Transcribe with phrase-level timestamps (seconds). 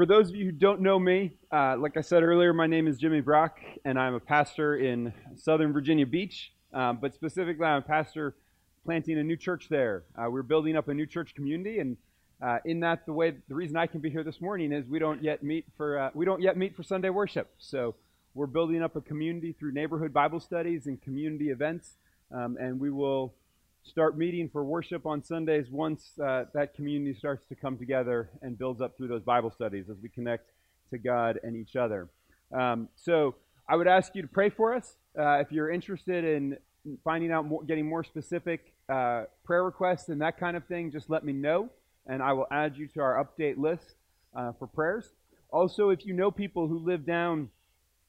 [0.00, 2.88] for those of you who don't know me, uh, like I said earlier, my name
[2.88, 6.54] is Jimmy Brock, and I'm a pastor in Southern Virginia Beach.
[6.72, 8.34] Um, but specifically, I'm a pastor
[8.86, 10.04] planting a new church there.
[10.16, 11.98] Uh, we're building up a new church community, and
[12.40, 14.98] uh, in that, the way the reason I can be here this morning is we
[14.98, 17.52] don't yet meet for uh, we don't yet meet for Sunday worship.
[17.58, 17.94] So
[18.32, 21.98] we're building up a community through neighborhood Bible studies and community events,
[22.34, 23.34] um, and we will
[23.82, 28.58] start meeting for worship on Sundays once uh, that community starts to come together and
[28.58, 30.50] builds up through those Bible studies as we connect
[30.90, 32.08] to God and each other.
[32.52, 33.36] Um, so
[33.68, 34.96] I would ask you to pray for us.
[35.18, 36.56] Uh, if you're interested in
[37.04, 41.08] finding out more, getting more specific uh, prayer requests and that kind of thing, just
[41.08, 41.68] let me know,
[42.06, 43.94] and I will add you to our update list
[44.34, 45.10] uh, for prayers.
[45.50, 47.50] Also, if you know people who live down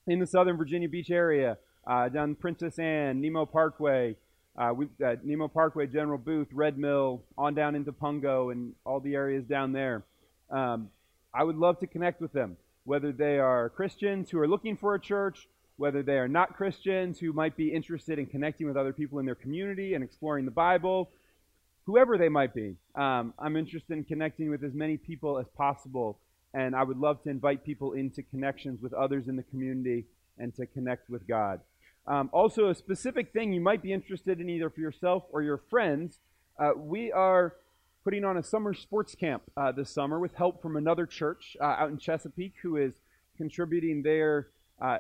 [0.08, 1.58] in the Southern Virginia Beach area,
[1.88, 4.16] uh, down Princess Anne, Nimmo Parkway,
[4.58, 9.00] uh, we, uh, Nimmo Parkway, General Booth, Red Mill, on down into Pungo and all
[9.00, 10.04] the areas down there.
[10.50, 10.90] Um,
[11.34, 14.96] I would love to connect with them, whether they are Christians who are looking for
[14.96, 18.92] a church, whether they are not Christians who might be interested in connecting with other
[18.92, 21.10] people in their community and exploring the Bible,
[21.86, 22.76] whoever they might be.
[22.96, 26.20] Um, I'm interested in connecting with as many people as possible,
[26.54, 30.06] and I would love to invite people into connections with others in the community
[30.38, 31.62] and to connect with God.
[32.08, 35.62] Um, also, a specific thing you might be interested in either for yourself or your
[35.70, 36.20] friends.
[36.60, 37.56] Uh, we are
[38.04, 41.66] putting on a summer sports camp uh, this summer with help from another church uh,
[41.66, 42.94] out in Chesapeake who is
[43.38, 44.48] contributing their
[44.82, 44.98] uh,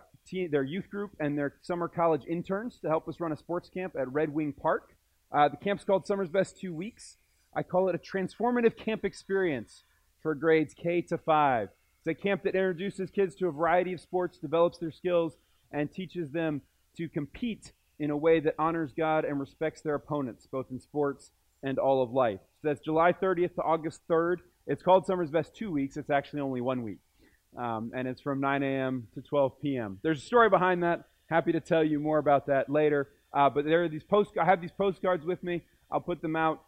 [0.52, 3.96] their youth group and their summer college interns to help us run a sports camp
[4.00, 4.96] at Red Wing Park.
[5.32, 7.18] Uh, the camp's called Summer's Best Two Weeks.
[7.56, 9.84] I call it a transformative camp experience
[10.22, 11.70] for grades K to 5.
[11.98, 15.34] It's a camp that introduces kids to a variety of sports, develops their skills,
[15.72, 16.62] and teaches them
[16.98, 21.32] to compete in a way that honors God and respects their opponents, both in sports
[21.64, 22.40] and all of life.
[22.62, 24.38] So that's July 30th to August 3rd.
[24.68, 25.98] It's called Summer's Best two weeks.
[25.98, 27.00] It's actually only one week.
[27.58, 29.08] Um, and it's from 9 a.m.
[29.14, 30.00] to 12 p.m.
[30.02, 31.04] There's a story behind that.
[31.30, 33.10] Happy to tell you more about that later.
[33.34, 34.32] Uh, but there are these post.
[34.40, 35.62] I have these postcards with me.
[35.92, 36.64] I'll put them out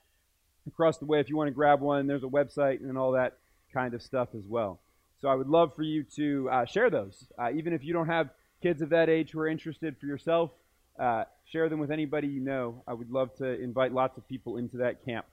[0.67, 2.07] across the way if you want to grab one.
[2.07, 3.37] There's a website and all that
[3.73, 4.79] kind of stuff as well.
[5.21, 8.07] So I would love for you to uh, share those, uh, even if you don't
[8.07, 8.29] have
[8.63, 10.49] kids of that age who are interested for yourself,
[10.97, 12.81] uh, share them with anybody you know.
[12.87, 15.25] I would love to invite lots of people into that camp,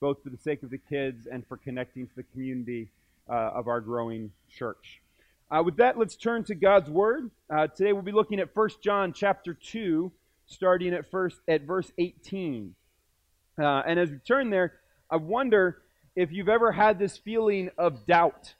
[0.00, 2.88] both for the sake of the kids and for connecting to the community
[3.30, 5.00] uh, of our growing church.
[5.48, 7.30] Uh, with that, let's turn to God's Word.
[7.48, 10.10] Uh, today we'll be looking at 1 John chapter 2,
[10.46, 12.74] starting at, first, at verse 18.
[13.60, 14.72] Uh, and as we turn there,
[15.08, 15.82] I wonder
[16.16, 18.54] if you've ever had this feeling of doubt,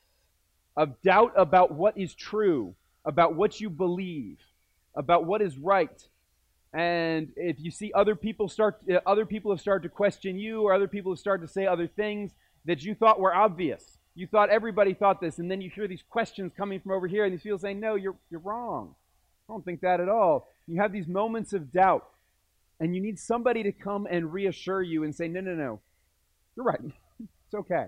[0.77, 4.39] of doubt about what is true about what you believe,
[4.97, 6.09] about what is right.
[6.73, 10.63] And if you see other people start, uh, other people have started to question you,
[10.63, 12.33] or other people have started to say other things
[12.65, 13.99] that you thought were obvious.
[14.15, 17.25] You thought everybody thought this, and then you hear these questions coming from over here,
[17.25, 18.95] and these people say, "No, you're you're wrong.
[19.49, 22.09] I don't think that at all." You have these moments of doubt,
[22.81, 25.81] and you need somebody to come and reassure you and say, "No, no, no,
[26.57, 26.81] you're right.
[27.21, 27.87] it's okay."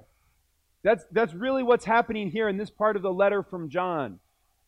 [0.82, 4.20] That's that's really what's happening here in this part of the letter from John.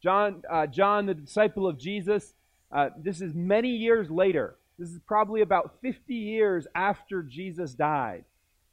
[0.06, 2.32] John, uh, John, the disciple of Jesus,
[2.70, 4.54] uh, this is many years later.
[4.78, 8.22] This is probably about 50 years after Jesus died.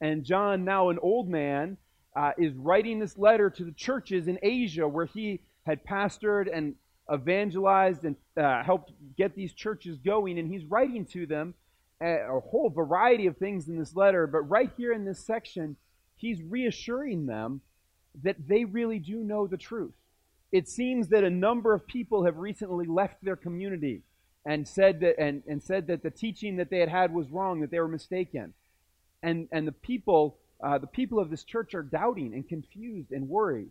[0.00, 1.76] And John, now an old man,
[2.14, 6.76] uh, is writing this letter to the churches in Asia where he had pastored and
[7.12, 10.38] evangelized and uh, helped get these churches going.
[10.38, 11.54] And he's writing to them
[12.00, 14.28] a, a whole variety of things in this letter.
[14.28, 15.74] But right here in this section,
[16.14, 17.60] he's reassuring them
[18.22, 19.94] that they really do know the truth
[20.54, 24.02] it seems that a number of people have recently left their community
[24.46, 27.60] and said that and, and said that the teaching that they had had was wrong,
[27.60, 28.54] that they were mistaken.
[29.20, 33.28] And and the people uh, the people of this church are doubting and confused and
[33.28, 33.70] worried.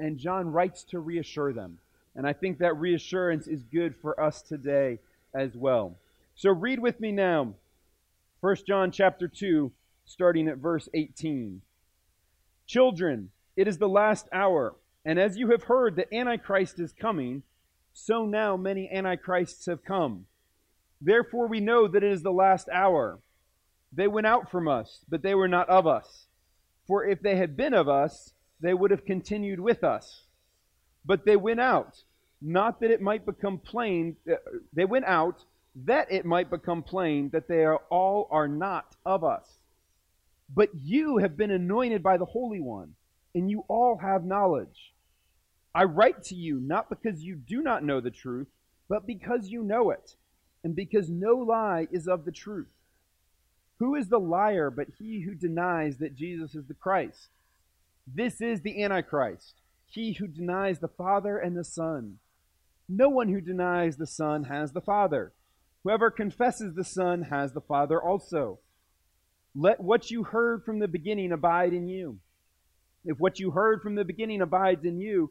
[0.00, 1.78] And John writes to reassure them.
[2.16, 4.98] And I think that reassurance is good for us today
[5.32, 5.94] as well.
[6.34, 7.54] So read with me now
[8.40, 9.70] 1 John chapter 2
[10.04, 11.62] starting at verse 18.
[12.66, 14.74] Children, it is the last hour.
[15.04, 17.42] And as you have heard that Antichrist is coming,
[17.92, 20.26] so now many Antichrists have come.
[21.00, 23.20] Therefore we know that it is the last hour.
[23.92, 26.26] They went out from us, but they were not of us.
[26.86, 30.22] For if they had been of us, they would have continued with us.
[31.04, 32.02] But they went out,
[32.40, 34.36] not that it might become plain, uh,
[34.72, 35.44] they went out
[35.84, 39.58] that it might become plain that they are all are not of us.
[40.48, 42.94] But you have been anointed by the Holy One,
[43.34, 44.93] and you all have knowledge.
[45.74, 48.48] I write to you not because you do not know the truth,
[48.88, 50.14] but because you know it,
[50.62, 52.68] and because no lie is of the truth.
[53.78, 57.28] Who is the liar but he who denies that Jesus is the Christ?
[58.06, 62.18] This is the Antichrist, he who denies the Father and the Son.
[62.88, 65.32] No one who denies the Son has the Father.
[65.82, 68.60] Whoever confesses the Son has the Father also.
[69.54, 72.18] Let what you heard from the beginning abide in you.
[73.04, 75.30] If what you heard from the beginning abides in you,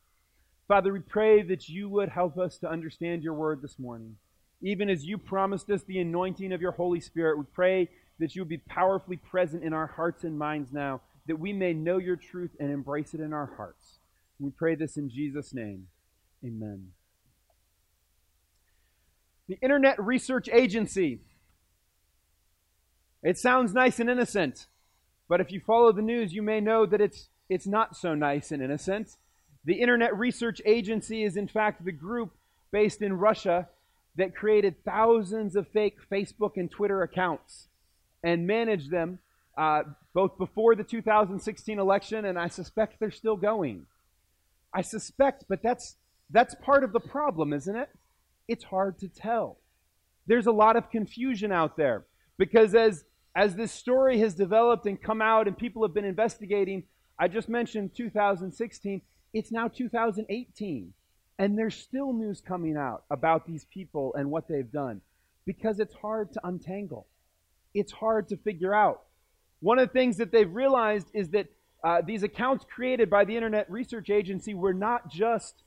[0.71, 4.15] Father, we pray that you would help us to understand your word this morning.
[4.61, 7.89] Even as you promised us the anointing of your Holy Spirit, we pray
[8.19, 11.73] that you would be powerfully present in our hearts and minds now, that we may
[11.73, 13.99] know your truth and embrace it in our hearts.
[14.39, 15.87] We pray this in Jesus' name.
[16.41, 16.93] Amen.
[19.49, 21.19] The Internet Research Agency.
[23.21, 24.67] It sounds nice and innocent,
[25.27, 28.53] but if you follow the news, you may know that it's, it's not so nice
[28.53, 29.17] and innocent.
[29.65, 32.33] The Internet Research Agency is, in fact, the group
[32.71, 33.67] based in Russia
[34.15, 37.67] that created thousands of fake Facebook and Twitter accounts
[38.23, 39.19] and managed them
[39.57, 43.85] uh, both before the 2016 election, and I suspect they're still going.
[44.73, 45.97] I suspect, but that's
[46.29, 47.89] that's part of the problem, isn't it?
[48.47, 49.57] It's hard to tell.
[50.27, 52.05] There's a lot of confusion out there
[52.37, 53.03] because as
[53.35, 56.83] as this story has developed and come out and people have been investigating,
[57.19, 59.01] I just mentioned 2016,
[59.33, 60.93] it's now 2018.
[61.39, 65.01] And there's still news coming out about these people and what they've done
[65.45, 67.07] because it's hard to untangle.
[67.73, 69.01] It's hard to figure out.
[69.59, 71.47] One of the things that they've realized is that
[71.83, 75.63] uh, these accounts created by the Internet Research Agency were not just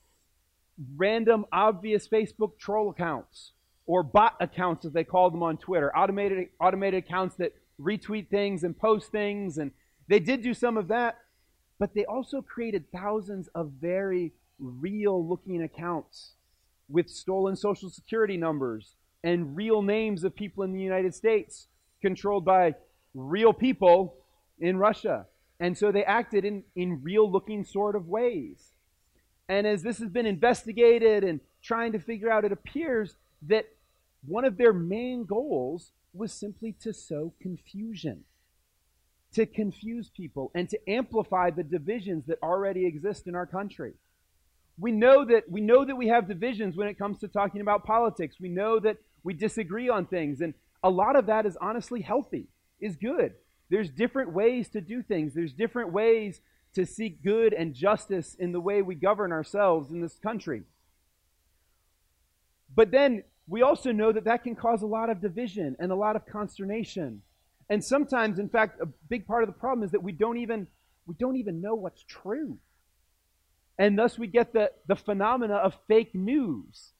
[0.96, 3.52] random, obvious Facebook troll accounts
[3.86, 8.64] or bot accounts, as they called them on Twitter, automated automated accounts that retweet things
[8.64, 9.72] and post things, and
[10.08, 11.18] they did do some of that,
[11.84, 16.32] but they also created thousands of very real looking accounts
[16.88, 21.66] with stolen social security numbers and real names of people in the United States
[22.00, 22.74] controlled by
[23.12, 24.14] real people
[24.60, 25.26] in Russia.
[25.60, 28.70] And so they acted in, in real looking sort of ways.
[29.50, 33.66] And as this has been investigated and trying to figure out, it appears that
[34.26, 38.24] one of their main goals was simply to sow confusion,
[39.34, 43.94] to confuse people, and to amplify the divisions that already exist in our country
[44.78, 47.84] we know that we know that we have divisions when it comes to talking about
[47.84, 48.36] politics.
[48.40, 52.48] We know that we disagree on things, and a lot of that is honestly healthy,
[52.80, 53.34] is good.
[53.70, 55.32] There's different ways to do things.
[55.32, 56.40] There's different ways
[56.74, 60.62] to seek good and justice in the way we govern ourselves in this country.
[62.74, 65.94] But then we also know that that can cause a lot of division and a
[65.94, 67.22] lot of consternation.
[67.70, 70.66] And sometimes, in fact, a big part of the problem is that we don't even
[71.06, 72.58] we don't even know what's true.
[73.78, 76.92] And thus we get the, the phenomena of fake news.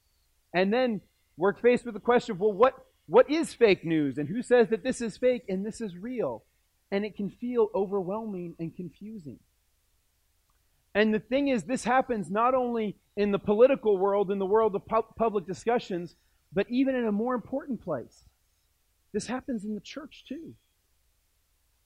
[0.52, 1.00] And then
[1.36, 2.74] we're faced with the question of, well, what,
[3.06, 4.18] what is fake news?
[4.18, 6.44] And who says that this is fake and this is real?
[6.90, 9.38] And it can feel overwhelming and confusing.
[10.94, 14.76] And the thing is, this happens not only in the political world, in the world
[14.76, 16.14] of pu- public discussions,
[16.52, 18.24] but even in a more important place.
[19.14, 20.54] This happens in the church too.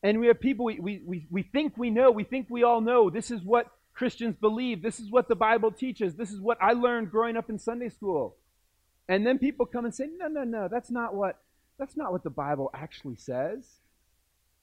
[0.02, 3.10] And we have people we, we, we, think we know, we think we all know.
[3.10, 4.82] This is what Christians believe.
[4.82, 6.14] This is what the Bible teaches.
[6.14, 8.36] This is what I learned growing up in Sunday school.
[9.08, 11.38] And then people come and say, "No, no, no, that's not what
[11.78, 13.80] that's not what the Bible actually says."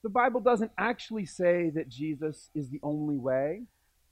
[0.02, 3.62] The Bible doesn't actually say that Jesus is the only way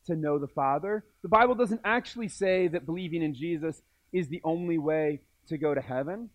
[0.06, 1.04] to know the Father.
[1.22, 3.82] The Bible doesn't actually say that believing in Jesus
[4.12, 6.30] is the only way to go to heaven.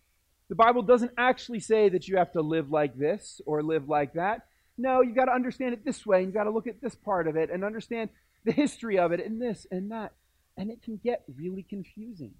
[0.50, 4.14] The Bible doesn't actually say that you have to live like this or live like
[4.14, 4.46] that.
[4.76, 6.96] No, you've got to understand it this way, and you've got to look at this
[6.96, 8.10] part of it and understand
[8.44, 10.12] the history of it and this and that.
[10.56, 12.32] And it can get really confusing.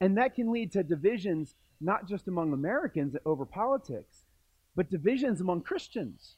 [0.00, 4.24] And that can lead to divisions, not just among Americans over politics,
[4.74, 6.36] but divisions among Christians,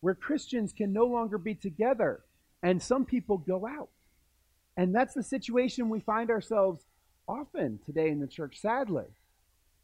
[0.00, 2.20] where Christians can no longer be together
[2.62, 3.88] and some people go out.
[4.76, 6.84] And that's the situation we find ourselves
[7.26, 9.06] often today in the church, sadly.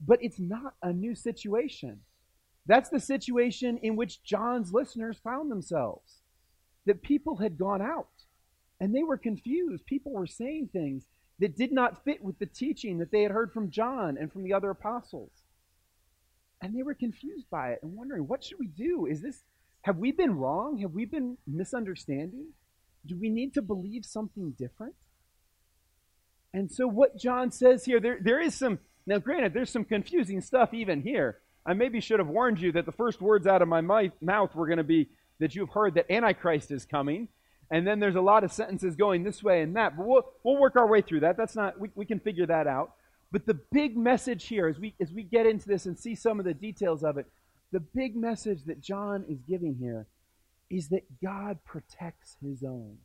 [0.01, 2.01] But it's not a new situation.
[2.67, 6.19] That's the situation in which John's listeners found themselves.
[6.87, 8.09] That people had gone out
[8.81, 9.87] and they were confused.
[9.87, 11.05] People were saying things
[11.39, 14.43] that did not fit with the teaching that they had heard from John and from
[14.43, 15.31] the other apostles.
[16.61, 19.07] And they were confused by it and wondering, what should we do?
[19.07, 19.45] Is this,
[19.83, 20.79] have we been wrong?
[20.79, 22.49] Have we been misunderstanding?
[23.07, 24.95] Do we need to believe something different?
[26.53, 30.43] And so, what John says here, there, there is some, now granted, there's some confusing
[30.43, 31.39] stuff even here.
[31.65, 34.67] I maybe should have warned you that the first words out of my mouth were
[34.67, 35.09] going to be
[35.41, 37.29] that you've heard that Antichrist is coming.
[37.71, 39.97] And then there's a lot of sentences going this way and that.
[39.97, 41.39] But we'll, we'll work our way through that.
[41.39, 42.93] That's not, we, we can figure that out.
[43.33, 46.39] But the big message here, as we, as we get into this and see some
[46.39, 47.27] of the details of it,
[47.73, 50.07] the big message that John is giving here
[50.69, 52.99] is that God protects his own.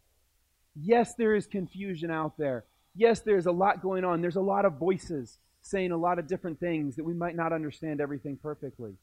[0.75, 2.65] Yes, there is confusion out there.
[2.93, 4.21] Yes, there's a lot going on.
[4.21, 7.53] There's a lot of voices saying a lot of different things that we might not
[7.53, 8.93] understand everything perfectly.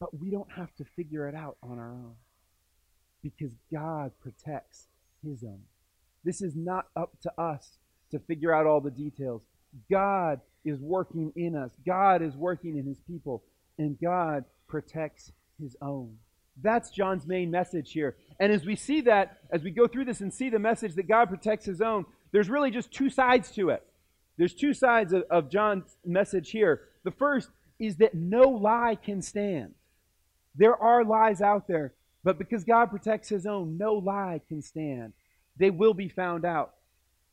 [0.00, 2.14] But we don't have to figure it out on our own
[3.22, 4.88] because God protects
[5.24, 5.60] his own.
[6.24, 7.78] This is not up to us
[8.10, 9.42] to figure out all the details.
[9.90, 13.42] God is working in us, God is working in his people,
[13.78, 16.16] and God protects his own.
[16.60, 18.16] That's John's main message here.
[18.40, 21.06] And as we see that, as we go through this and see the message that
[21.06, 23.84] God protects his own, there's really just two sides to it.
[24.38, 26.82] There's two sides of, of John's message here.
[27.04, 29.74] The first is that no lie can stand.
[30.54, 35.12] There are lies out there, but because God protects his own, no lie can stand.
[35.56, 36.74] They will be found out.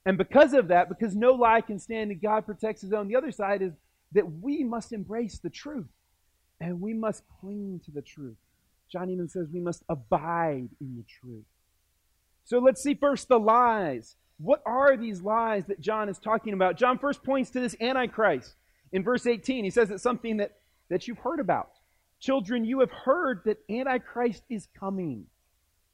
[0.06, 3.16] And because of that, because no lie can stand and God protects his own, the
[3.16, 3.74] other side is
[4.12, 5.88] that we must embrace the truth
[6.60, 8.38] and we must cling to the truth.
[8.92, 11.46] John even says we must abide in the truth.
[12.44, 14.16] So let's see first the lies.
[14.38, 16.77] What are these lies that John is talking about?
[16.77, 18.56] John first points to this Antichrist.
[18.92, 20.58] In verse 18, he says it's something that,
[20.89, 21.70] that you've heard about.
[22.20, 25.25] Children, you have heard that Antichrist is coming.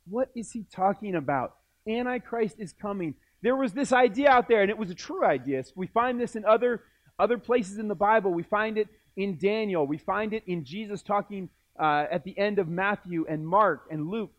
[0.07, 1.55] What is he talking about?
[1.87, 3.15] Antichrist is coming.
[3.41, 5.63] There was this idea out there, and it was a true idea.
[5.75, 6.83] We find this in other,
[7.17, 8.31] other places in the Bible.
[8.31, 9.85] We find it in Daniel.
[9.85, 14.09] We find it in Jesus talking uh, at the end of Matthew and Mark and
[14.09, 14.31] Luke.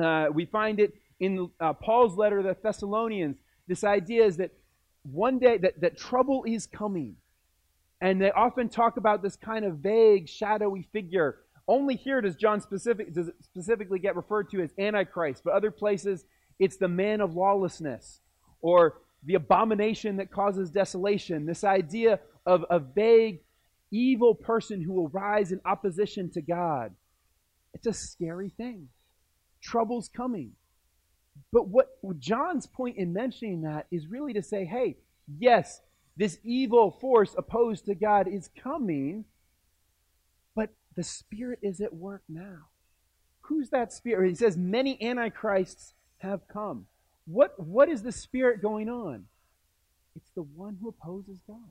[0.00, 3.38] Uh, we find it in uh, Paul's letter to the Thessalonians.
[3.66, 4.52] This idea is that
[5.02, 7.16] one day that, that trouble is coming.
[8.00, 11.38] And they often talk about this kind of vague, shadowy figure.
[11.66, 16.24] Only here does John specific, does specifically get referred to as Antichrist, but other places
[16.58, 18.20] it's the man of lawlessness
[18.60, 21.46] or the abomination that causes desolation.
[21.46, 23.40] This idea of a vague,
[23.90, 26.94] evil person who will rise in opposition to God.
[27.74, 28.88] It's a scary thing.
[29.60, 30.52] Trouble's coming.
[31.52, 34.96] But what John's point in mentioning that is really to say, hey,
[35.38, 35.80] yes,
[36.16, 39.24] this evil force opposed to God is coming,
[40.54, 42.68] but the Spirit is at work now.
[43.42, 44.28] Who's that Spirit?
[44.28, 46.86] He says, many antichrists have come.
[47.26, 49.24] What, what is the Spirit going on?
[50.16, 51.70] It's the one who opposes God.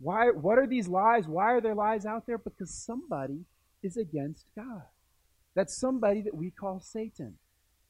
[0.00, 1.28] Why, what are these lies?
[1.28, 2.38] Why are there lies out there?
[2.38, 3.44] Because somebody
[3.82, 4.82] is against God.
[5.54, 7.38] That's somebody that we call Satan,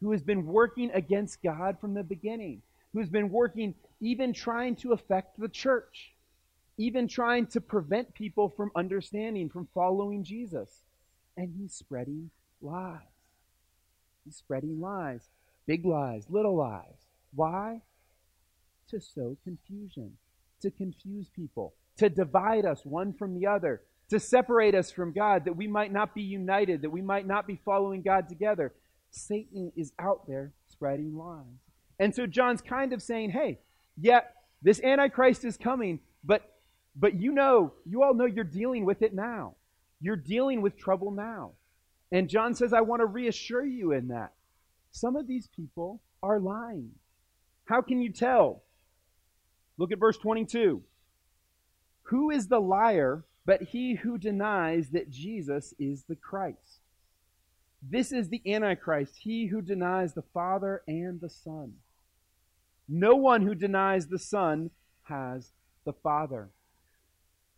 [0.04, 2.60] who has been working against God from the beginning,
[2.92, 6.12] who has been working even trying to affect the church,
[6.76, 10.82] even trying to prevent people from understanding, from following Jesus.
[11.38, 12.28] And he's spreading
[12.60, 13.00] lies.
[14.26, 15.22] He's spreading lies.
[15.66, 17.06] Big lies, little lies.
[17.34, 17.80] Why?
[18.90, 20.18] To sow confusion,
[20.60, 23.80] to confuse people, to divide us one from the other,
[24.10, 27.46] to separate us from God, that we might not be united, that we might not
[27.46, 28.74] be following God together.
[29.14, 31.44] Satan is out there spreading lies.
[31.98, 33.60] And so John's kind of saying, hey,
[33.96, 34.20] yeah,
[34.62, 36.50] this Antichrist is coming, but
[36.96, 39.56] but you know, you all know you're dealing with it now.
[40.00, 41.52] You're dealing with trouble now.
[42.12, 44.32] And John says, I want to reassure you in that.
[44.92, 46.92] Some of these people are lying.
[47.64, 48.62] How can you tell?
[49.76, 50.82] Look at verse 22.
[52.04, 56.80] Who is the liar but he who denies that Jesus is the Christ?
[57.90, 61.74] This is the Antichrist, he who denies the Father and the Son.
[62.88, 64.70] No one who denies the Son
[65.04, 65.50] has
[65.84, 66.48] the Father.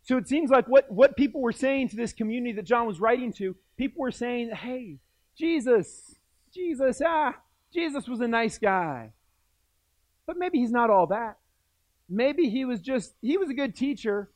[0.03, 2.99] So it seems like what, what people were saying to this community that John was
[2.99, 4.97] writing to, people were saying, hey,
[5.37, 6.15] Jesus,
[6.53, 7.35] Jesus, ah,
[7.73, 9.11] Jesus was a nice guy.
[10.25, 11.37] But maybe he's not all that.
[12.09, 14.29] Maybe he was just, he was a good teacher,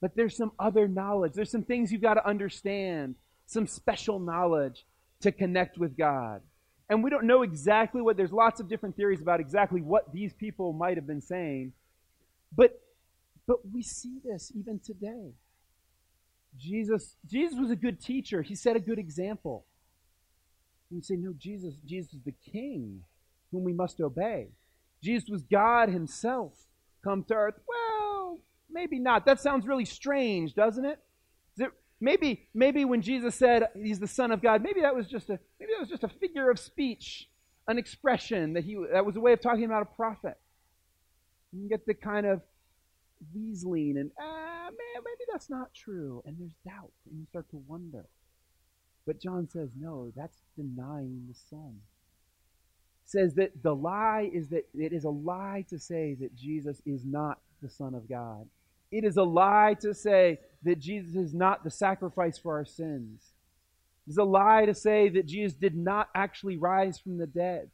[0.00, 1.32] but there's some other knowledge.
[1.34, 4.84] There's some things you've got to understand, some special knowledge
[5.26, 6.40] to connect with God.
[6.88, 10.32] And we don't know exactly what, there's lots of different theories about exactly what these
[10.32, 11.72] people might have been saying.
[12.56, 12.80] But
[13.46, 15.32] but we see this even today.
[16.58, 18.42] Jesus, Jesus was a good teacher.
[18.42, 19.64] He set a good example.
[20.90, 23.02] We say, no, Jesus, Jesus is the King
[23.52, 24.48] whom we must obey.
[25.02, 26.54] Jesus was God Himself
[27.04, 27.54] come to earth.
[27.68, 29.26] Well, maybe not.
[29.26, 30.98] That sounds really strange, doesn't it?
[31.58, 35.30] it maybe, maybe when Jesus said He's the Son of God, maybe that was just
[35.30, 37.28] a maybe that was just a figure of speech,
[37.68, 40.38] an expression that He that was a way of talking about a prophet.
[41.52, 42.42] You get the kind of
[43.36, 46.22] weaseling and, ah, man, maybe that's not true.
[46.26, 48.04] And there's doubt, and you start to wonder.
[49.06, 51.80] But John says, no, that's denying the Son.
[53.04, 57.04] Says that the lie is that it is a lie to say that Jesus is
[57.04, 58.46] not the Son of God.
[58.90, 63.32] It is a lie to say that Jesus is not the sacrifice for our sins.
[64.06, 67.70] It's a lie to say that Jesus did not actually rise from the dead.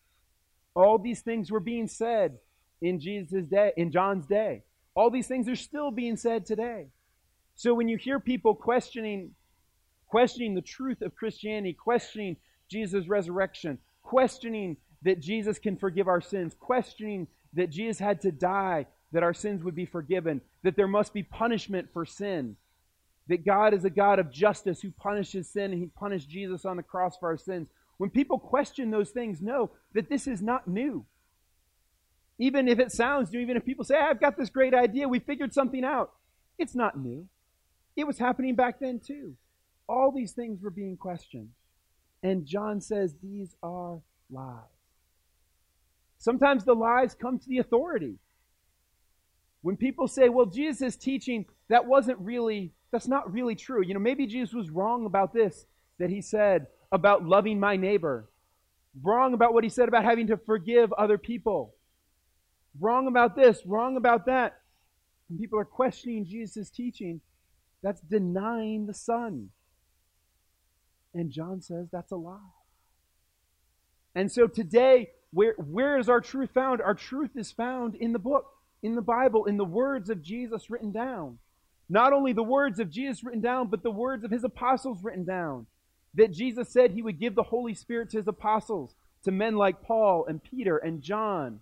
[0.74, 2.38] All these things were being said
[2.80, 4.62] in Jesus' day, in John's day.
[4.94, 6.86] All these things are still being said today.
[7.54, 9.32] So when you hear people questioning
[10.12, 12.36] questioning the truth of Christianity, questioning
[12.68, 18.86] Jesus' resurrection, questioning that Jesus can forgive our sins, questioning that Jesus had to die
[19.12, 22.56] that our sins would be forgiven, that there must be punishment for sin,
[23.28, 26.76] that God is a God of justice who punishes sin and he punished Jesus on
[26.76, 27.68] the cross for our sins.
[27.98, 31.04] When people question those things, know that this is not new.
[32.38, 35.20] Even if it sounds new, even if people say, I've got this great idea, we
[35.20, 36.10] figured something out,
[36.58, 37.28] it's not new.
[37.96, 39.34] It was happening back then too.
[39.88, 41.50] All these things were being questioned.
[42.22, 44.00] And John says these are
[44.30, 44.62] lies.
[46.18, 48.14] Sometimes the lies come to the authority.
[49.62, 53.82] When people say, well, Jesus teaching, that wasn't really, that's not really true.
[53.82, 55.66] You know, maybe Jesus was wrong about this
[55.98, 58.28] that he said about loving my neighbor,
[59.02, 61.74] wrong about what he said about having to forgive other people,
[62.80, 64.58] wrong about this, wrong about that.
[65.28, 67.20] When people are questioning Jesus' teaching,
[67.82, 69.50] that's denying the Son.
[71.14, 72.38] And John says that's a lie.
[74.14, 76.82] And so today, where, where is our truth found?
[76.82, 78.46] Our truth is found in the book
[78.82, 81.38] in the Bible, in the words of Jesus written down.
[81.88, 85.24] Not only the words of Jesus written down, but the words of his apostles written
[85.24, 85.66] down.
[86.14, 89.82] That Jesus said he would give the Holy Spirit to his apostles, to men like
[89.82, 91.60] Paul and Peter and John.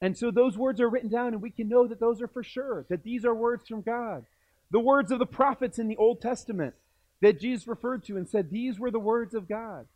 [0.00, 2.42] And so those words are written down, and we can know that those are for
[2.42, 4.24] sure, that these are words from God.
[4.70, 6.74] The words of the prophets in the Old Testament
[7.22, 9.86] that Jesus referred to and said these were the words of God.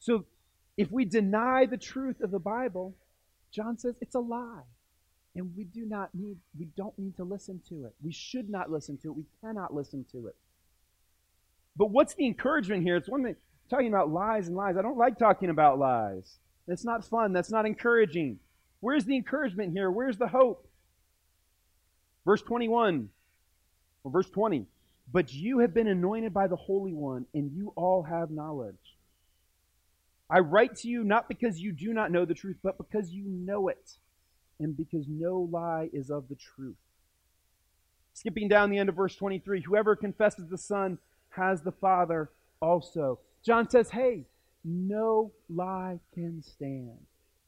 [0.00, 0.24] So
[0.76, 2.94] if we deny the truth of the Bible,
[3.52, 4.62] John says it's a lie.
[5.36, 7.94] And we do not need, we don't need to listen to it.
[8.02, 9.16] We should not listen to it.
[9.16, 10.36] We cannot listen to it.
[11.76, 12.96] But what's the encouragement here?
[12.96, 13.36] It's one thing,
[13.68, 14.78] talking about lies and lies.
[14.78, 16.38] I don't like talking about lies.
[16.66, 17.34] That's not fun.
[17.34, 18.38] That's not encouraging.
[18.80, 19.90] Where's the encouragement here?
[19.90, 20.66] Where's the hope?
[22.24, 23.10] Verse 21,
[24.04, 24.64] or verse 20.
[25.12, 28.74] But you have been anointed by the Holy One, and you all have knowledge.
[30.30, 33.24] I write to you not because you do not know the truth, but because you
[33.26, 33.98] know it
[34.58, 36.76] and because no lie is of the truth.
[38.14, 40.98] Skipping down the end of verse 23 whoever confesses the Son
[41.30, 43.18] has the Father also.
[43.44, 44.24] John says, hey,
[44.64, 46.98] no lie can stand.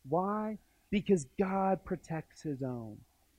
[0.09, 0.59] Why?
[0.91, 2.99] Because God protects his own.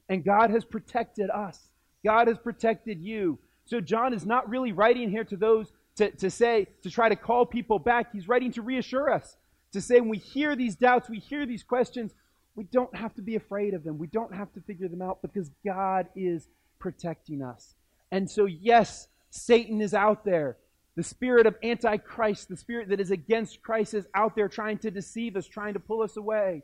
[0.09, 1.67] And God has protected us.
[2.03, 3.37] God has protected you.
[3.65, 7.15] So John is not really writing here to those to, to say, to try to
[7.15, 8.11] call people back.
[8.13, 9.35] He's writing to reassure us,
[9.73, 12.13] to say when we hear these doubts, we hear these questions,
[12.55, 13.97] we don't have to be afraid of them.
[13.97, 16.47] We don't have to figure them out because God is
[16.79, 17.75] protecting us.
[18.11, 20.57] And so, yes, Satan is out there.
[20.95, 24.91] The spirit of Antichrist, the spirit that is against Christ, is out there trying to
[24.91, 26.63] deceive us, trying to pull us away.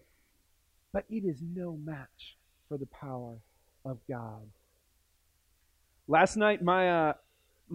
[0.91, 3.37] But it is no match for the power
[3.85, 4.41] of God.
[6.07, 7.13] Last night, my uh,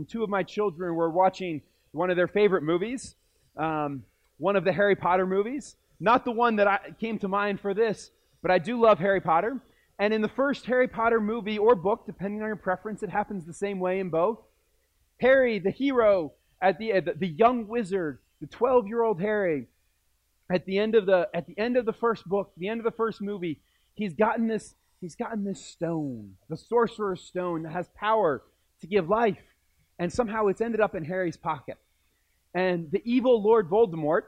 [0.09, 3.15] two of my children were watching one of their favorite movies,
[3.57, 4.05] um,
[4.39, 5.77] one of the Harry Potter movies.
[6.01, 8.11] Not the one that I, came to mind for this,
[8.41, 9.61] but I do love Harry Potter.
[9.99, 13.45] And in the first Harry Potter movie or book, depending on your preference, it happens
[13.45, 14.39] the same way in both.
[15.21, 16.33] Harry, the hero,
[16.63, 19.67] at the uh, the, the young wizard, the 12-year-old Harry,
[20.51, 22.85] at the end of the at the end of the first book, the end of
[22.85, 23.61] the first movie,
[23.95, 28.43] he's gotten this he's gotten this stone, the sorcerer's stone that has power
[28.81, 29.55] to give life,
[29.99, 31.77] and somehow it's ended up in Harry's pocket.
[32.55, 34.23] And the evil Lord Voldemort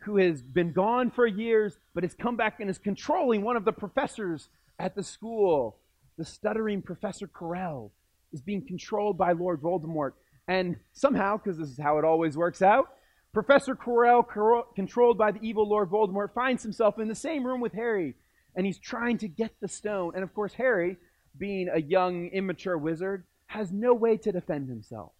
[0.00, 3.64] who has been gone for years, but has come back and is controlling one of
[3.64, 5.76] the professors at the school.
[6.16, 7.90] The stuttering Professor Quirrell
[8.32, 10.12] is being controlled by Lord Voldemort.
[10.48, 12.88] And somehow, because this is how it always works out,
[13.32, 17.72] Professor Quirrell, controlled by the evil Lord Voldemort, finds himself in the same room with
[17.74, 18.14] Harry,
[18.56, 20.12] and he's trying to get the stone.
[20.14, 20.96] And of course, Harry,
[21.38, 25.12] being a young, immature wizard, has no way to defend himself.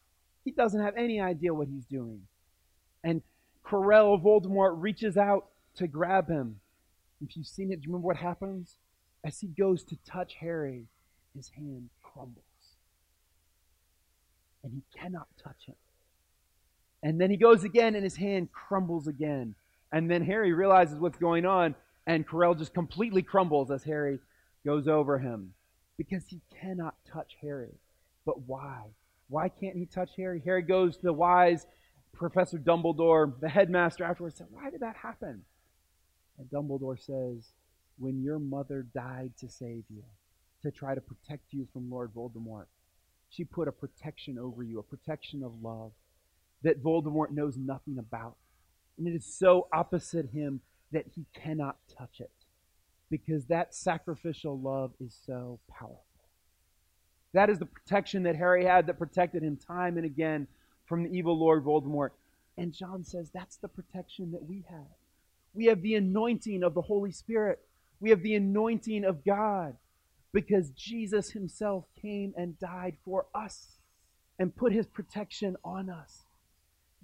[0.44, 2.22] He doesn't have any idea what he's doing.
[3.04, 3.22] And
[3.64, 5.46] Quirrell Voldemort reaches out
[5.76, 6.60] to grab him.
[7.22, 8.76] If you've seen it, do you remember what happens?
[9.24, 10.86] As he goes to touch Harry,
[11.36, 12.44] his hand crumbles.
[14.62, 15.76] And he cannot touch him.
[17.02, 19.54] And then he goes again, and his hand crumbles again.
[19.92, 21.74] And then Harry realizes what's going on,
[22.06, 24.18] and Quirrell just completely crumbles as Harry
[24.64, 25.54] goes over him
[25.96, 27.74] because he cannot touch Harry.
[28.24, 28.84] But why?
[29.28, 30.42] Why can't he touch Harry?
[30.44, 31.66] Harry goes to the wise
[32.12, 35.42] Professor Dumbledore, the headmaster, afterwards said, Why did that happen?
[36.38, 37.52] And Dumbledore says,
[37.98, 40.04] When your mother died to save you,
[40.62, 42.66] to try to protect you from Lord Voldemort,
[43.30, 45.92] she put a protection over you, a protection of love
[46.62, 48.36] that Voldemort knows nothing about.
[48.98, 50.60] And it is so opposite him
[50.92, 52.30] that he cannot touch it
[53.10, 56.04] because that sacrificial love is so powerful.
[57.32, 60.48] That is the protection that Harry had that protected him time and again
[60.90, 62.10] from the evil Lord Voldemort.
[62.58, 64.88] And John says that's the protection that we have.
[65.54, 67.60] We have the anointing of the Holy Spirit.
[68.00, 69.76] We have the anointing of God
[70.32, 73.78] because Jesus himself came and died for us
[74.40, 76.22] and put his protection on us.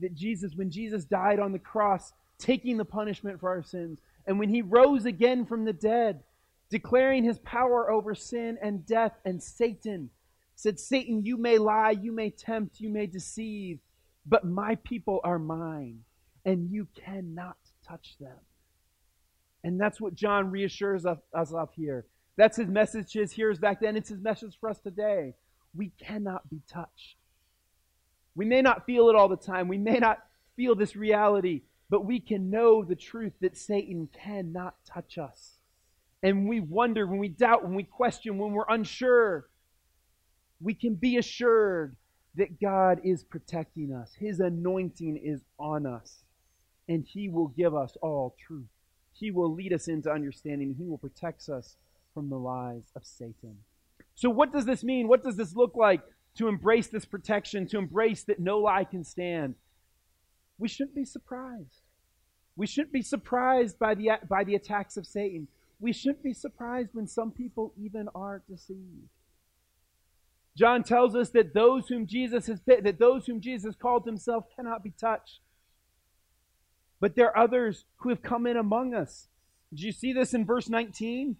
[0.01, 4.39] That Jesus, when Jesus died on the cross, taking the punishment for our sins, and
[4.41, 6.25] when he rose again from the dead,
[6.71, 10.11] declaring his power over sin and death and Satan,
[10.57, 13.79] said, Satan, you may lie, you may tempt, you may deceive,
[14.27, 16.01] but my people are mine,
[16.45, 18.37] and you cannot touch them.
[19.63, 21.19] And that's what John reassures us
[21.53, 22.07] of here.
[22.37, 23.97] That's his message to his hearers back then.
[23.97, 25.35] It's his message for us today.
[25.75, 27.17] We cannot be touched.
[28.35, 29.69] We may not feel it all the time.
[29.69, 30.19] We may not
[30.57, 35.57] feel this reality, but we can know the truth that Satan cannot touch us.
[36.23, 39.47] And we wonder, when we doubt, when we question, when we're unsure,
[40.61, 41.97] we can be assured
[42.37, 44.13] that God is protecting us.
[44.19, 46.25] His anointing is on us,
[46.89, 48.69] and He will give us all truth.
[49.13, 50.75] He will lead us into understanding.
[50.79, 51.77] He will protect us
[52.13, 53.59] from the lies of Satan.
[54.15, 55.09] So, what does this mean?
[55.09, 56.03] What does this look like
[56.37, 59.55] to embrace this protection, to embrace that no lie can stand?
[60.59, 61.83] We shouldn't be surprised.
[62.57, 65.49] We shouldn't be surprised by the, by the attacks of Satan.
[65.79, 69.09] We shouldn't be surprised when some people even are deceived.
[70.57, 74.83] John tells us that those whom Jesus has that those whom Jesus called himself cannot
[74.83, 75.41] be touched.
[76.99, 79.29] But there are others who have come in among us.
[79.71, 81.37] Did you see this in verse 19?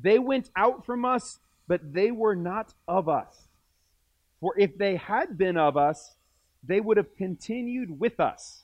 [0.00, 3.48] They went out from us, but they were not of us.
[4.40, 6.14] For if they had been of us,
[6.62, 8.62] they would have continued with us.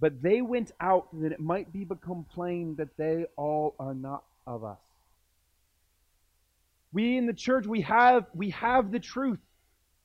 [0.00, 4.24] But they went out that it might be become plain that they all are not
[4.46, 4.78] of us.
[6.94, 9.40] We in the church, we have, we have the truth.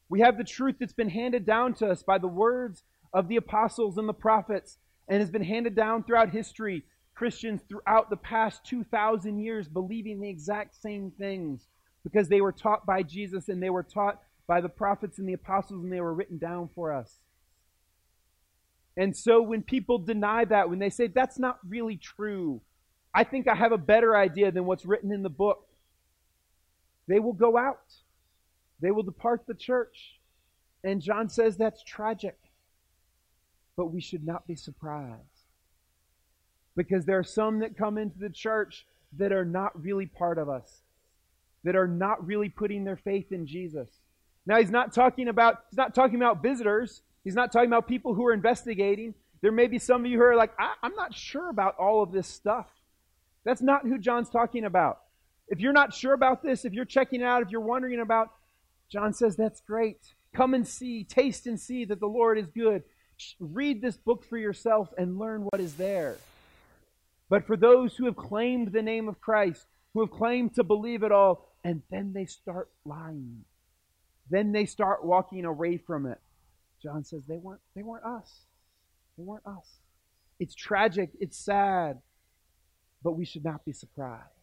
[0.09, 3.35] We have the truth that's been handed down to us by the words of the
[3.35, 6.83] apostles and the prophets and has been handed down throughout history.
[7.13, 11.67] Christians throughout the past 2,000 years believing the exact same things
[12.03, 15.33] because they were taught by Jesus and they were taught by the prophets and the
[15.33, 17.19] apostles and they were written down for us.
[18.97, 22.61] And so when people deny that, when they say that's not really true,
[23.13, 25.68] I think I have a better idea than what's written in the book.
[27.09, 27.91] They will go out.
[28.79, 30.19] They will depart the church.
[30.83, 32.37] And John says that's tragic.
[33.75, 35.17] But we should not be surprised.
[36.77, 38.85] Because there are some that come into the church
[39.17, 40.81] that are not really part of us,
[41.63, 43.89] that are not really putting their faith in Jesus.
[44.45, 47.01] Now he's not talking about he's not talking about visitors.
[47.23, 49.15] He's not talking about people who are investigating.
[49.41, 52.03] There may be some of you who are like, I, am not sure about all
[52.03, 52.67] of this stuff.
[53.43, 54.99] That's not who John's talking about.
[55.49, 58.29] If you're not sure about this, if you're checking out, if you're wondering about,
[58.89, 60.13] John says that's great.
[60.33, 62.83] Come and see, taste and see that the Lord is good.
[63.39, 66.17] Read this book for yourself and learn what is there.
[67.29, 71.03] But for those who have claimed the name of Christ, who have claimed to believe
[71.03, 73.43] it all, and then they start lying,
[74.29, 76.19] then they start walking away from it.
[76.81, 78.45] John says they weren't they weren't us.
[79.17, 79.79] They weren't us.
[80.39, 81.99] It's tragic, it's sad,
[83.03, 84.38] but we should not be surprised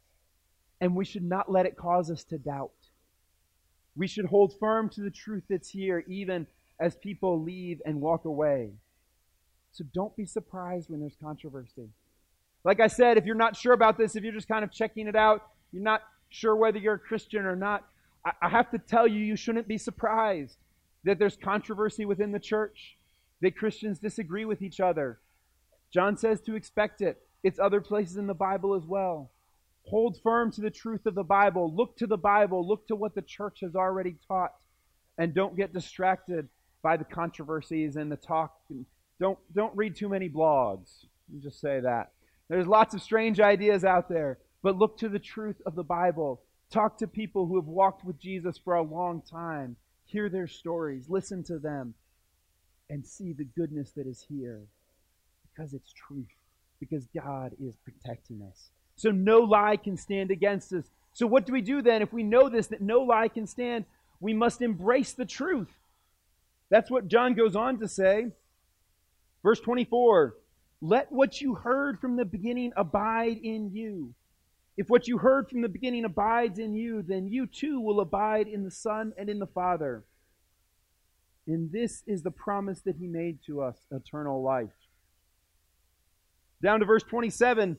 [0.81, 2.71] and we should not let it cause us to doubt.
[3.97, 6.47] We should hold firm to the truth that's here, even
[6.79, 8.71] as people leave and walk away.
[9.73, 11.89] So don't be surprised when there's controversy.
[12.65, 15.07] Like I said, if you're not sure about this, if you're just kind of checking
[15.07, 17.85] it out, you're not sure whether you're a Christian or not,
[18.43, 20.57] I have to tell you, you shouldn't be surprised
[21.05, 22.97] that there's controversy within the church,
[23.41, 25.21] that Christians disagree with each other.
[25.93, 27.23] John says to expect it.
[27.45, 29.31] It's other places in the Bible as well.
[29.89, 31.73] Hold firm to the truth of the Bible.
[31.73, 32.67] Look to the Bible.
[32.67, 34.53] Look to what the church has already taught.
[35.17, 36.49] And don't get distracted
[36.83, 38.57] by the controversies and the talk.
[39.21, 41.07] Don't, don't read too many blogs.
[41.41, 42.13] Just say that.
[42.49, 46.43] There's lots of strange ideas out there, but look to the truth of the Bible.
[46.71, 49.77] Talk to people who have walked with Jesus for a long time.
[50.05, 51.09] Hear their stories.
[51.09, 51.95] Listen to them.
[52.91, 54.63] And see the goodness that is here.
[55.45, 56.27] Because it's truth.
[56.79, 60.85] Because God is protecting us So no lie can stand against us.
[61.13, 63.85] So what do we do then if we know this, that no lie can stand?
[64.21, 65.73] We must embrace the truth.
[66.71, 68.29] That's what John goes on to say.
[69.43, 70.35] Verse 24
[70.81, 74.15] Let what you heard from the beginning abide in you.
[74.77, 78.47] If what you heard from the beginning abides in you, then you too will abide
[78.47, 80.05] in the Son and in the Father.
[81.47, 84.75] And this is the promise that he made to us eternal life.
[86.63, 87.79] Down to verse 27.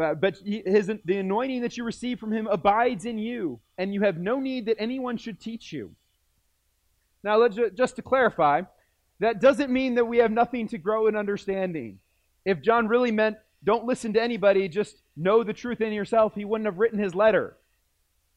[0.00, 4.02] Uh, but his, the anointing that you receive from him abides in you, and you
[4.02, 5.94] have no need that anyone should teach you.
[7.22, 8.62] Now, just to clarify,
[9.20, 11.98] that doesn't mean that we have nothing to grow in understanding.
[12.44, 16.44] If John really meant don't listen to anybody, just know the truth in yourself, he
[16.44, 17.56] wouldn't have written his letter.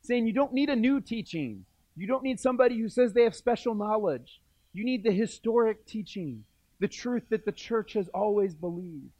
[0.01, 1.65] Saying you don't need a new teaching.
[1.97, 4.41] You don't need somebody who says they have special knowledge.
[4.73, 6.45] You need the historic teaching,
[6.79, 9.11] the truth that the church has always believed.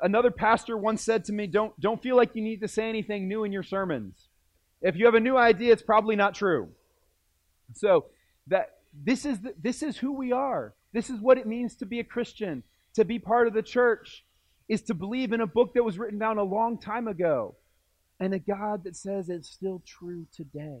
[0.00, 3.26] Another pastor once said to me, don't, don't feel like you need to say anything
[3.26, 4.28] new in your sermons.
[4.80, 6.68] If you have a new idea, it's probably not true.
[7.74, 8.06] So
[8.46, 10.74] that this is the, this is who we are.
[10.92, 12.62] This is what it means to be a Christian,
[12.94, 14.24] to be part of the church,
[14.68, 17.56] is to believe in a book that was written down a long time ago,
[18.20, 20.78] and a God that says it's still true today.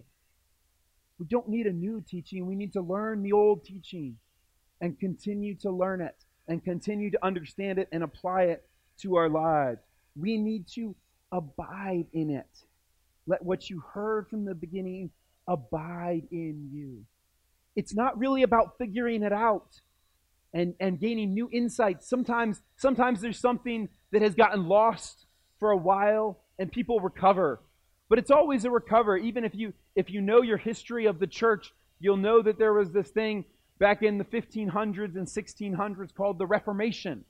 [1.18, 2.46] We don't need a new teaching.
[2.46, 4.18] We need to learn the old teaching
[4.80, 6.16] and continue to learn it
[6.48, 8.64] and continue to understand it and apply it
[9.02, 9.80] to our lives.
[10.16, 10.94] We need to
[11.30, 12.64] abide in it.
[13.26, 15.10] Let what you heard from the beginning
[15.46, 17.04] abide in you.
[17.76, 19.80] It's not really about figuring it out
[20.52, 22.08] and, and gaining new insights.
[22.08, 25.26] Sometimes, sometimes there's something that has gotten lost
[25.58, 27.60] for a while and people recover.
[28.08, 29.16] But it's always a recover.
[29.16, 32.72] Even if you if you know your history of the church, you'll know that there
[32.72, 33.44] was this thing
[33.78, 37.24] back in the 1500s and 1600s called the Reformation.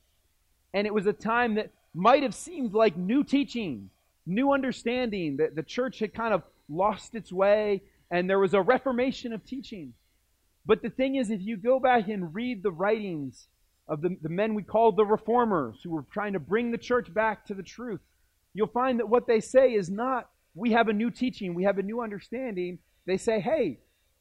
[0.74, 3.90] And it was a time that might have seemed like new teaching,
[4.26, 8.62] new understanding, that the church had kind of lost its way, and there was a
[8.62, 9.92] reformation of teaching.
[10.64, 13.48] But the thing is, if you go back and read the writings
[13.88, 17.12] of the, the men we call the reformers, who were trying to bring the church
[17.12, 18.00] back to the truth,
[18.54, 21.78] you'll find that what they say is not, we have a new teaching, we have
[21.78, 22.78] a new understanding.
[23.06, 23.78] They say, hey,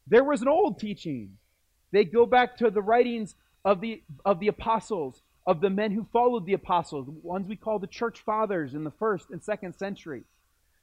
[0.07, 1.37] there was an old teaching.
[1.91, 6.08] They go back to the writings of the, of the apostles, of the men who
[6.13, 9.73] followed the apostles, the ones we call the church fathers in the first and second
[9.73, 10.23] century.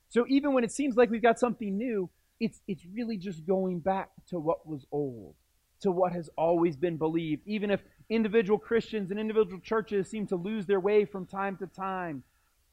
[0.08, 3.80] So even when it seems like we've got something new, it's, it's really just going
[3.80, 5.34] back to what was old,
[5.80, 7.42] to what has always been believed.
[7.46, 11.66] Even if individual Christians and individual churches seem to lose their way from time to
[11.66, 12.22] time,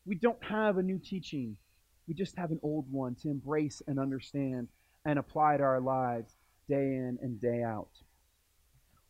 [0.06, 1.58] we don't have a new teaching.
[2.08, 4.67] We just have an old one to embrace and understand
[5.06, 6.36] and apply to our lives
[6.67, 7.89] day in and day out.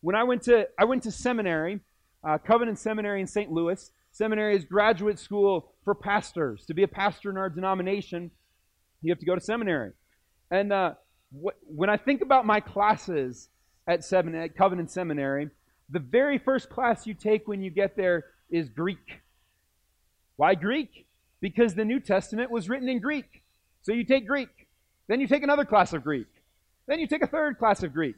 [0.01, 1.79] When I went to I went to seminary,
[2.25, 3.51] uh, Covenant Seminary in St.
[3.51, 3.91] Louis.
[4.11, 6.65] Seminary is graduate school for pastors.
[6.65, 8.31] To be a pastor in our denomination,
[9.01, 9.91] you have to go to seminary.
[10.49, 10.93] And uh,
[11.31, 13.49] wh- when I think about my classes
[13.87, 15.49] at, at Covenant Seminary,
[15.89, 19.21] the very first class you take when you get there is Greek.
[20.37, 21.05] Why Greek?
[21.41, 23.43] Because the New Testament was written in Greek.
[23.83, 24.49] So you take Greek.
[25.07, 26.27] Then you take another class of Greek.
[26.87, 28.15] Then you take a third class of Greek.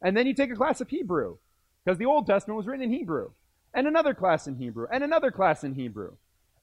[0.00, 1.38] And then you take a class of Hebrew
[1.84, 3.30] because the Old Testament was written in Hebrew,
[3.74, 6.12] and another class in Hebrew, and another class in Hebrew.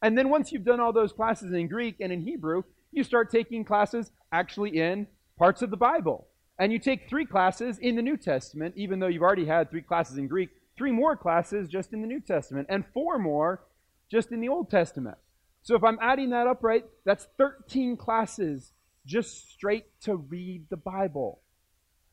[0.02, 3.32] And then once you've done all those classes in Greek and in Hebrew, you start
[3.32, 5.08] taking classes actually in
[5.38, 6.28] parts of the Bible.
[6.58, 9.82] And you take three classes in the New Testament, even though you've already had three
[9.82, 13.64] classes in Greek, three more classes just in the New Testament, and four more
[14.10, 15.18] just in the Old Testament.
[15.64, 18.74] So if I'm adding that up right, that's 13 classes
[19.06, 21.42] just straight to read the Bible.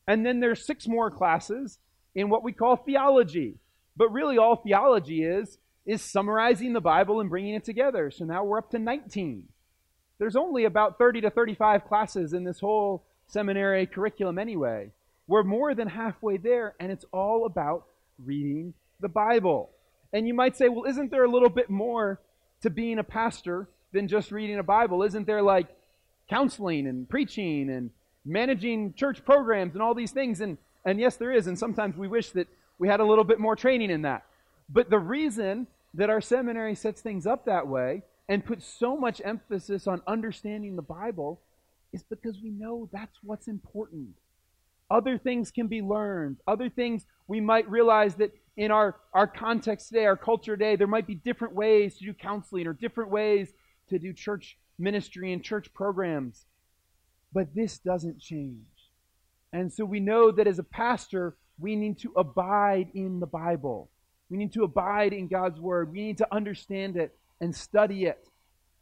[0.07, 1.79] And then there's six more classes
[2.15, 3.57] in what we call theology.
[3.97, 8.11] But really, all theology is, is summarizing the Bible and bringing it together.
[8.11, 9.49] So now we're up to 19.
[10.19, 14.91] There's only about 30 to 35 classes in this whole seminary curriculum anyway.
[15.27, 17.85] We're more than halfway there, and it's all about
[18.25, 19.71] reading the Bible.
[20.13, 22.21] And you might say, well, isn't there a little bit more
[22.63, 25.03] to being a pastor than just reading a Bible?
[25.03, 25.69] Isn't there like
[26.29, 27.91] counseling and preaching and
[28.25, 30.41] managing church programs and all these things?
[30.41, 32.49] And and yes, there is, and sometimes we wish that
[32.79, 34.25] we had a little bit more training in that.
[34.69, 39.21] But the reason that our seminary sets things up that way and puts so much
[39.25, 41.41] emphasis on understanding the Bible
[41.93, 44.09] is because we know that's what's important.
[44.91, 46.39] Other things can be learned.
[46.47, 50.87] Other things we might realize that in our, our context today, our culture today, there
[50.87, 53.53] might be different ways to do counseling or different ways
[53.91, 56.47] to do church ministry and church programs.
[57.33, 58.78] But this doesn't change.
[59.53, 63.91] And so we know that as a pastor, we need to abide in the Bible.
[64.31, 65.91] We need to abide in God's Word.
[65.91, 68.29] We need to understand it and study it.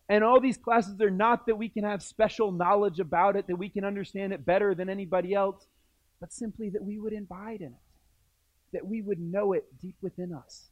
[0.08, 3.56] And all these classes are not that we can have special knowledge about it, that
[3.56, 5.66] we can understand it better than anybody else,
[6.20, 7.82] but simply that we would abide in it,
[8.72, 10.68] that we would know it deep within us.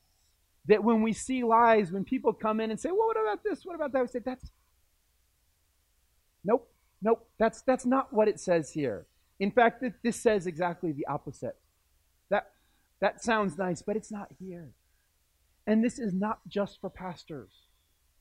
[0.67, 3.65] That when we see lies, when people come in and say, well, what about this?
[3.65, 4.03] What about that?
[4.03, 4.51] We say, that's,
[6.45, 6.71] nope,
[7.03, 9.07] nope, that's, that's not what it says here.
[9.41, 11.57] In fact, this says exactly the opposite.
[12.31, 12.51] That,
[13.01, 14.71] that sounds nice, but it's not here.
[15.67, 17.51] And this is not just for pastors.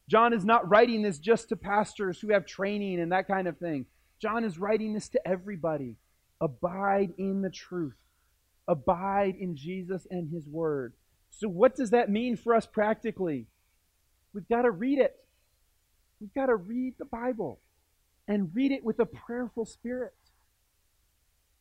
[0.09, 3.57] John is not writing this just to pastors who have training and that kind of
[3.57, 3.85] thing.
[4.21, 5.95] John is writing this to everybody.
[6.41, 7.95] Abide in the truth.
[8.67, 10.93] Abide in Jesus and his word.
[11.29, 13.47] So, what does that mean for us practically?
[14.33, 15.15] We've got to read it.
[16.19, 17.59] We've got to read the Bible
[18.27, 20.13] and read it with a prayerful spirit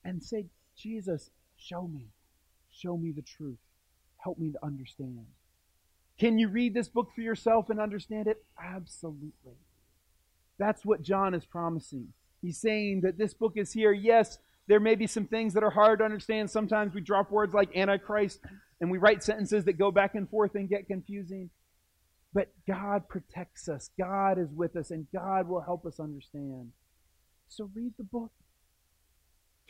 [0.05, 2.09] and say, Jesus, show me.
[2.71, 3.59] Show me the truth.
[4.19, 5.27] Help me to understand.
[6.19, 8.45] Can you read this book for yourself and understand it?
[8.63, 9.57] Absolutely.
[10.59, 12.13] That's what John is promising.
[12.41, 13.93] He's saying that this book is here.
[13.93, 14.39] Yes,
[14.69, 16.51] there may be some things that are hard to understand.
[16.51, 18.41] Sometimes we drop words like Antichrist
[18.81, 21.51] and we write sentences that go back and forth and get confusing.
[22.35, 26.73] But God protects us, God is with us, and God will help us understand.
[27.49, 28.33] So read the book.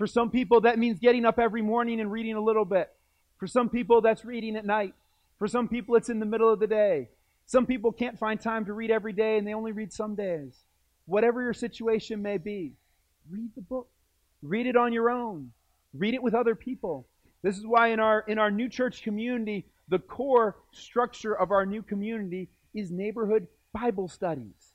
[0.03, 2.91] For some people, that means getting up every morning and reading a little bit.
[3.39, 4.95] For some people, that's reading at night.
[5.39, 7.11] For some people, it's in the middle of the day.
[7.47, 10.65] Some people can't find time to read every day and they only read some days.
[11.07, 12.73] Whatever your situation may be,
[13.31, 13.91] read the book.
[14.43, 15.53] Read it on your own.
[15.95, 17.07] Read it with other people.
[17.43, 21.65] This is why in our in our new church community, the core structure of our
[21.65, 24.73] new community is neighborhood Bible studies.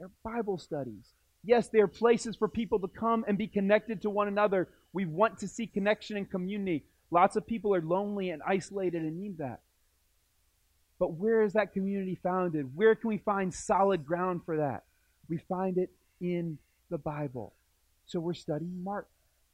[0.00, 1.12] They're Bible studies.
[1.44, 4.68] Yes, they are places for people to come and be connected to one another.
[4.92, 6.84] We want to see connection and community.
[7.10, 9.60] Lots of people are lonely and isolated and need that.
[10.98, 12.74] But where is that community founded?
[12.74, 14.84] Where can we find solid ground for that?
[15.28, 16.58] We find it in
[16.90, 17.52] the Bible.
[18.06, 19.08] So we're studying Mark,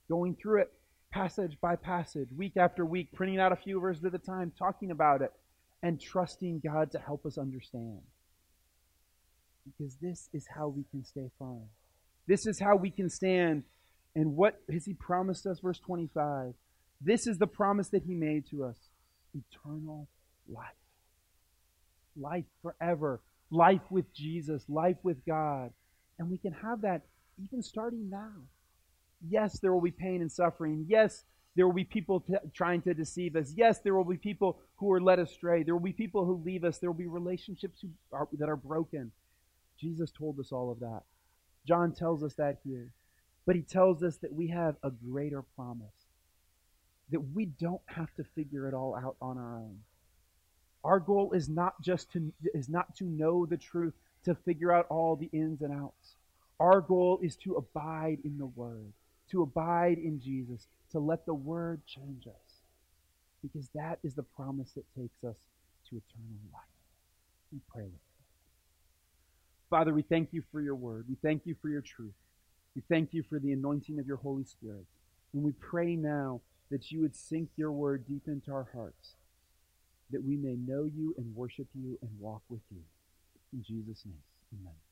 [0.08, 0.72] going through it
[1.10, 4.90] passage by passage, week after week, printing out a few verses at a time, talking
[4.90, 5.32] about it,
[5.82, 8.00] and trusting God to help us understand.
[9.66, 11.68] Because this is how we can stay firm.
[12.26, 13.64] This is how we can stand.
[14.14, 15.60] And what has He promised us?
[15.60, 16.54] Verse 25.
[17.00, 18.76] This is the promise that He made to us
[19.34, 20.08] eternal
[20.48, 20.74] life
[22.16, 25.70] life forever, life with Jesus, life with God.
[26.18, 27.02] And we can have that
[27.42, 28.42] even starting now.
[29.28, 30.86] Yes, there will be pain and suffering.
[30.88, 31.24] Yes,
[31.56, 33.52] there will be people t- trying to deceive us.
[33.56, 35.62] Yes, there will be people who are led astray.
[35.62, 36.78] There will be people who leave us.
[36.78, 39.12] There will be relationships are, that are broken.
[39.78, 41.02] Jesus told us all of that.
[41.66, 42.92] John tells us that here.
[43.46, 46.06] But he tells us that we have a greater promise.
[47.10, 49.78] That we don't have to figure it all out on our own.
[50.84, 53.94] Our goal is not just to is not to know the truth,
[54.24, 56.14] to figure out all the ins and outs.
[56.58, 58.92] Our goal is to abide in the word,
[59.30, 62.62] to abide in Jesus, to let the word change us.
[63.42, 65.36] Because that is the promise that takes us
[65.88, 66.62] to eternal life.
[67.52, 68.09] We pray with.
[69.70, 71.06] Father, we thank you for your word.
[71.08, 72.14] We thank you for your truth.
[72.74, 74.84] We thank you for the anointing of your Holy Spirit.
[75.32, 79.14] And we pray now that you would sink your word deep into our hearts
[80.10, 82.82] that we may know you and worship you and walk with you.
[83.52, 84.22] In Jesus' name,
[84.60, 84.89] amen.